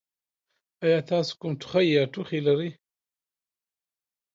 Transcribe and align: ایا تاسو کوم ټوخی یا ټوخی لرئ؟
ایا 0.83 0.99
تاسو 1.09 1.31
کوم 1.39 1.53
ټوخی 1.61 1.85
یا 1.95 2.03
ټوخی 2.13 2.39
لرئ؟ 2.47 2.69